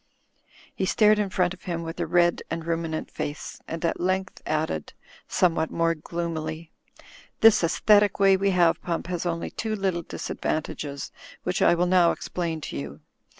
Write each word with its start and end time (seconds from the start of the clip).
He 0.73 0.87
stared 0.87 1.19
in 1.19 1.29
front 1.29 1.53
of 1.53 1.65
him 1.65 1.83
with 1.83 1.99
a 1.99 2.07
red 2.07 2.41
and 2.49 2.63
ruminan}: 2.65 3.05
face, 3.11 3.59
and 3.67 3.85
at 3.85 3.99
length 3.99 4.41
added, 4.47 4.93
somewhat 5.27 5.69
more 5.69 5.93
gloomily, 5.93 6.71
"This 7.41 7.63
aesthetic 7.63 8.19
way 8.19 8.35
we 8.35 8.49
have, 8.49 8.79
Hump, 8.81 9.05
has 9.05 9.27
only 9.27 9.51
two 9.51 9.75
little 9.75 10.01
disadvantages 10.01 11.11
which 11.43 11.61
I 11.61 11.75
will 11.75 11.85
now 11.85 12.11
explain 12.13 12.61
to 12.61 12.75
you. 12.77 13.01